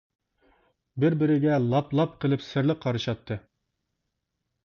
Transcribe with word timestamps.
بىر 1.03 1.15
بىرىگە 1.23 1.59
لاپ-لاپ 1.73 2.15
قىلىپ 2.25 2.43
سىرلىق 2.47 2.81
قارىشاتتى. 2.87 3.37